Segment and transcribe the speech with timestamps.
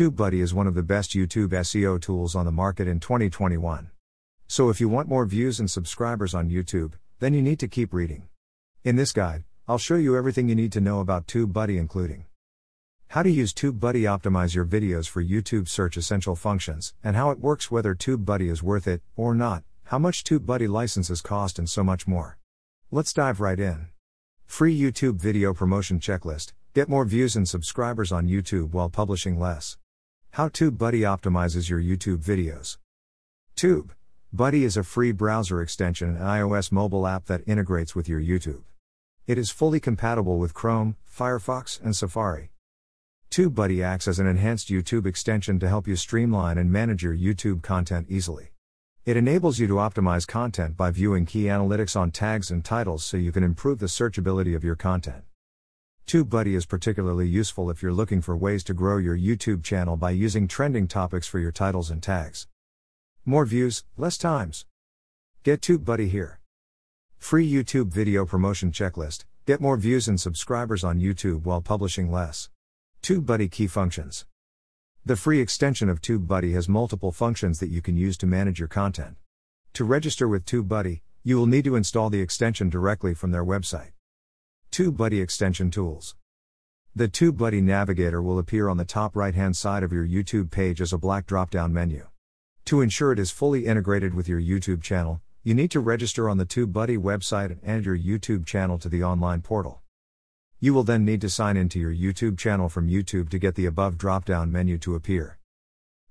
[0.00, 3.90] TubeBuddy is one of the best YouTube SEO tools on the market in 2021.
[4.48, 7.92] So if you want more views and subscribers on YouTube, then you need to keep
[7.92, 8.22] reading.
[8.82, 12.24] In this guide, I'll show you everything you need to know about TubeBuddy including
[13.08, 17.38] how to use TubeBuddy optimize your videos for YouTube search essential functions and how it
[17.38, 21.84] works whether TubeBuddy is worth it or not, how much TubeBuddy licenses cost and so
[21.84, 22.38] much more.
[22.90, 23.88] Let's dive right in.
[24.46, 26.54] Free YouTube video promotion checklist.
[26.72, 29.76] Get more views and subscribers on YouTube while publishing less.
[30.34, 32.78] How TubeBuddy optimizes your YouTube videos.
[33.56, 33.92] Tube
[34.32, 38.62] Buddy is a free browser extension and iOS mobile app that integrates with your YouTube.
[39.26, 42.52] It is fully compatible with Chrome, Firefox, and Safari.
[43.32, 47.60] TubeBuddy acts as an enhanced YouTube extension to help you streamline and manage your YouTube
[47.60, 48.52] content easily.
[49.04, 53.16] It enables you to optimize content by viewing key analytics on tags and titles so
[53.16, 55.24] you can improve the searchability of your content.
[56.10, 60.10] TubeBuddy is particularly useful if you're looking for ways to grow your YouTube channel by
[60.10, 62.48] using trending topics for your titles and tags.
[63.24, 64.66] More views, less times.
[65.44, 66.40] Get TubeBuddy here.
[67.16, 69.24] Free YouTube video promotion checklist.
[69.46, 72.50] Get more views and subscribers on YouTube while publishing less.
[73.04, 74.26] TubeBuddy key functions.
[75.06, 78.66] The free extension of TubeBuddy has multiple functions that you can use to manage your
[78.66, 79.16] content.
[79.74, 83.92] To register with TubeBuddy, you will need to install the extension directly from their website.
[84.72, 86.14] TubeBuddy Extension Tools.
[86.94, 90.80] The TubeBuddy Navigator will appear on the top right hand side of your YouTube page
[90.80, 92.06] as a black drop down menu.
[92.66, 96.38] To ensure it is fully integrated with your YouTube channel, you need to register on
[96.38, 99.82] the TubeBuddy website and add your YouTube channel to the online portal.
[100.60, 103.66] You will then need to sign into your YouTube channel from YouTube to get the
[103.66, 105.40] above drop down menu to appear.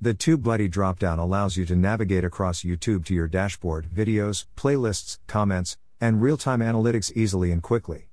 [0.00, 5.18] The TubeBuddy drop down allows you to navigate across YouTube to your dashboard, videos, playlists,
[5.26, 8.10] comments, and real time analytics easily and quickly.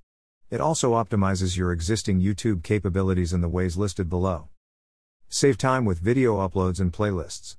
[0.52, 4.50] It also optimizes your existing YouTube capabilities in the ways listed below.
[5.30, 7.56] Save time with video uploads and playlists.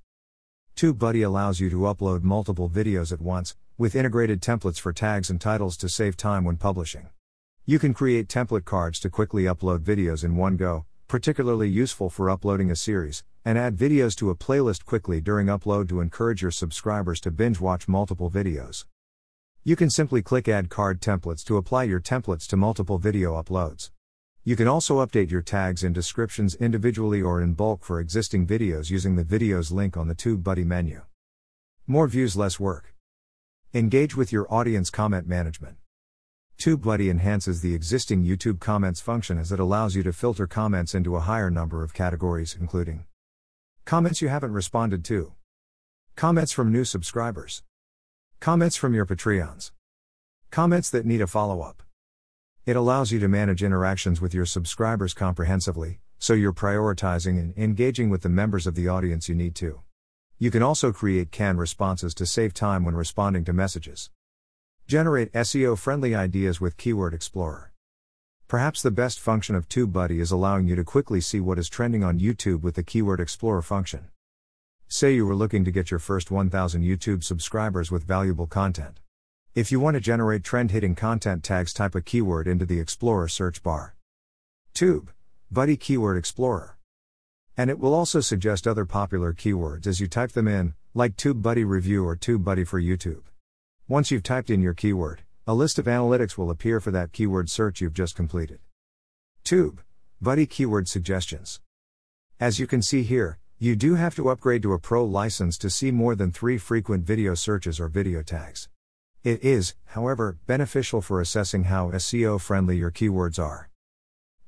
[0.77, 5.41] TubeBuddy allows you to upload multiple videos at once, with integrated templates for tags and
[5.41, 7.09] titles to save time when publishing.
[7.65, 12.29] You can create template cards to quickly upload videos in one go, particularly useful for
[12.29, 16.51] uploading a series, and add videos to a playlist quickly during upload to encourage your
[16.51, 18.85] subscribers to binge watch multiple videos.
[19.65, 23.93] You can simply click Add Card Templates to apply your templates to multiple video uploads.
[24.43, 28.91] You can also update your tags and descriptions individually or in bulk for existing videos
[28.91, 31.03] using the Videos link on the TubeBuddy menu.
[31.87, 32.93] More views, less work.
[33.73, 35.77] Engage with your audience comment management.
[36.61, 41.15] TubeBuddy enhances the existing YouTube comments function as it allows you to filter comments into
[41.15, 43.05] a higher number of categories, including
[43.85, 45.35] comments you haven't responded to,
[46.17, 47.63] comments from new subscribers.
[48.43, 49.71] Comments from your Patreons.
[50.51, 51.81] Comments that need a follow up.
[52.67, 58.11] It allows you to manage interactions with your subscribers comprehensively, so you're prioritizing and engaging
[58.11, 59.83] with the members of the audience you need to.
[60.41, 64.11] You can also create canned responses to save time when responding to messages.
[64.89, 67.73] Generate SEO friendly ideas with Keyword Explorer.
[68.49, 72.03] Perhaps the best function of TubeBuddy is allowing you to quickly see what is trending
[72.03, 74.09] on YouTube with the Keyword Explorer function.
[74.95, 79.01] Say you were looking to get your first 1000 YouTube subscribers with valuable content.
[79.55, 83.29] If you want to generate trend hitting content tags, type a keyword into the Explorer
[83.29, 83.97] search bar.
[84.75, 85.11] Tube,
[85.51, 86.77] Buddy Keyword Explorer.
[87.57, 91.41] And it will also suggest other popular keywords as you type them in, like Tube
[91.41, 93.23] Buddy Review or Tube Buddy for YouTube.
[93.89, 97.49] Once you've typed in your keyword, a list of analytics will appear for that keyword
[97.49, 98.59] search you've just completed.
[99.43, 99.81] Tube,
[100.21, 101.61] Buddy Keyword Suggestions.
[102.39, 105.71] As you can see here, you do have to upgrade to a pro license to
[105.71, 108.69] see more than three frequent video searches or video tags.
[109.23, 113.71] It is, however, beneficial for assessing how SEO friendly your keywords are.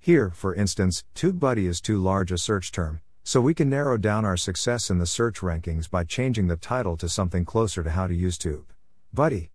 [0.00, 4.24] Here, for instance, TubeBuddy is too large a search term, so we can narrow down
[4.24, 8.08] our success in the search rankings by changing the title to something closer to how
[8.08, 9.50] to use TubeBuddy.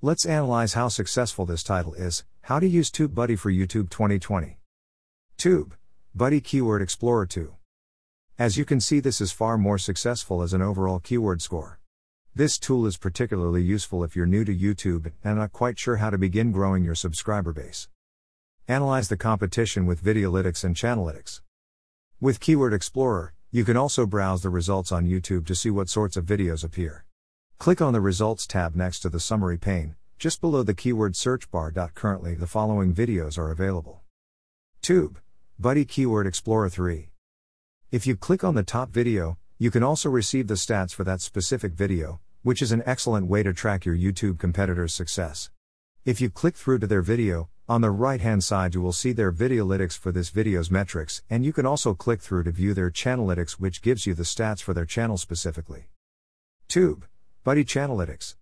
[0.00, 4.56] Let's analyze how successful this title is How to Use TubeBuddy for YouTube 2020.
[5.36, 7.57] TubeBuddy Keyword Explorer 2.
[8.38, 11.80] As you can see, this is far more successful as an overall keyword score.
[12.36, 16.10] This tool is particularly useful if you're new to YouTube and not quite sure how
[16.10, 17.88] to begin growing your subscriber base.
[18.68, 21.40] Analyze the competition with Videolytics and Channelytics.
[22.20, 26.16] With Keyword Explorer, you can also browse the results on YouTube to see what sorts
[26.16, 27.04] of videos appear.
[27.58, 31.50] Click on the Results tab next to the Summary pane, just below the keyword search
[31.50, 31.72] bar.
[31.72, 34.02] Currently, the following videos are available
[34.80, 35.18] Tube,
[35.58, 37.08] Buddy Keyword Explorer 3.
[37.90, 41.22] If you click on the top video, you can also receive the stats for that
[41.22, 45.48] specific video, which is an excellent way to track your YouTube competitors' success.
[46.04, 49.12] If you click through to their video, On the right hand side, you will see
[49.12, 52.90] their Videolytics for this video's metrics, and you can also click through to view their
[52.90, 55.88] Channelytics, which gives you the stats for their channel specifically.
[56.66, 57.04] Tube
[57.44, 58.36] Buddy Channelytics.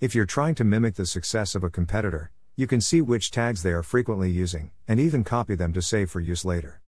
[0.00, 3.64] If you're trying to mimic the success of a competitor, you can see which tags
[3.64, 6.80] they are frequently using, and even copy them to save for use later.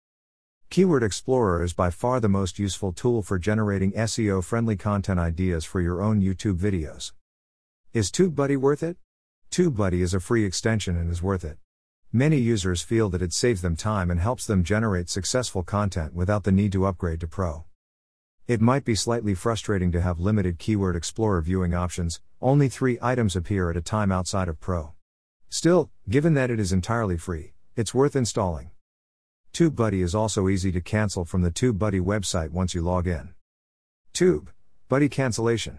[0.68, 5.64] Keyword Explorer is by far the most useful tool for generating SEO friendly content ideas
[5.64, 7.12] for your own YouTube videos.
[7.94, 8.96] Is TubeBuddy worth it?
[9.50, 11.58] TubeBuddy is a free extension and is worth it.
[12.12, 16.42] Many users feel that it saves them time and helps them generate successful content without
[16.42, 17.64] the need to upgrade to Pro.
[18.48, 23.36] It might be slightly frustrating to have limited Keyword Explorer viewing options, only three items
[23.36, 24.92] appear at a time outside of Pro.
[25.48, 28.70] Still, given that it is entirely free, it's worth installing.
[29.56, 33.30] TubeBuddy is also easy to cancel from the TubeBuddy website once you log in.
[34.12, 34.50] Tube
[34.90, 35.78] Buddy cancellation.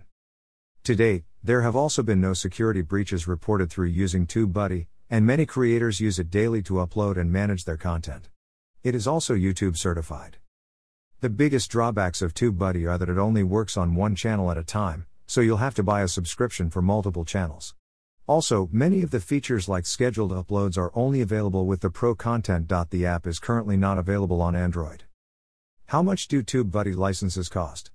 [0.86, 5.46] To date, there have also been no security breaches reported through using TubeBuddy, and many
[5.46, 8.30] creators use it daily to upload and manage their content.
[8.82, 10.38] It is also YouTube certified.
[11.22, 14.64] The biggest drawbacks of TubeBuddy are that it only works on one channel at a
[14.64, 17.76] time, so you'll have to buy a subscription for multiple channels.
[18.28, 22.68] Also, many of the features like scheduled uploads are only available with the Pro content.
[22.68, 25.06] The app is currently not available on Android.
[25.86, 27.90] How much do TubeBuddy licenses cost?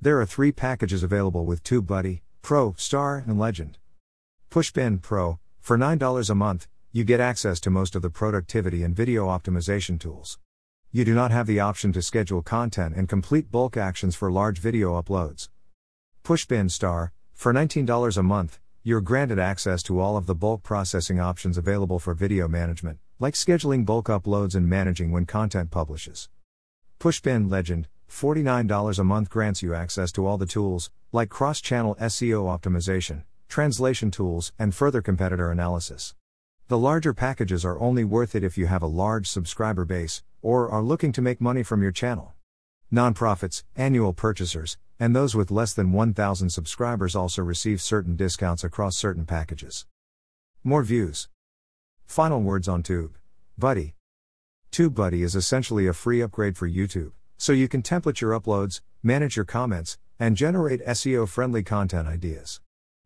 [0.00, 3.78] There are three packages available with TubeBuddy Pro, Star, and Legend.
[4.48, 8.94] Pushpin Pro, for $9 a month, you get access to most of the productivity and
[8.94, 10.38] video optimization tools.
[10.92, 14.60] You do not have the option to schedule content and complete bulk actions for large
[14.60, 15.48] video uploads.
[16.22, 21.20] Pushpin Star, for $19 a month, you're granted access to all of the bulk processing
[21.20, 26.30] options available for video management, like scheduling bulk uploads and managing when content publishes.
[26.98, 31.98] Pushpin Legend, $49 a month grants you access to all the tools, like cross channel
[32.00, 36.14] SEO optimization, translation tools, and further competitor analysis.
[36.68, 40.70] The larger packages are only worth it if you have a large subscriber base, or
[40.70, 42.32] are looking to make money from your channel.
[42.90, 48.96] Nonprofits, annual purchasers, and those with less than 1,000 subscribers also receive certain discounts across
[48.96, 49.86] certain packages.
[50.64, 51.28] More views.
[52.06, 53.16] Final words on Tube.
[53.56, 53.94] Buddy.
[54.70, 58.80] Tube Buddy is essentially a free upgrade for YouTube, so you can template your uploads,
[59.02, 62.60] manage your comments, and generate SEO friendly content ideas.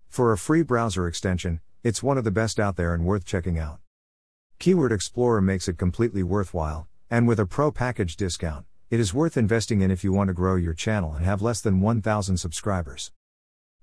[0.09, 3.59] For a free browser extension, it's one of the best out there and worth checking
[3.59, 3.81] out.
[4.59, 9.39] Keyword Explorer makes it completely worthwhile, and with a pro package discount, it is worth
[9.39, 13.11] investing in if you want to grow your channel and have less than 1,000 subscribers.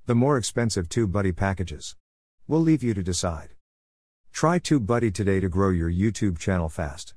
[0.06, 1.96] The more expensive TubeBuddy packages.
[2.48, 3.56] We'll leave you to decide.
[4.32, 7.16] Try TubeBuddy today to grow your YouTube channel fast.